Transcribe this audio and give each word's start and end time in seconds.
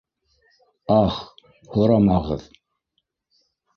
Ах! 1.01 1.19
һорамағыҙ! 1.75 2.49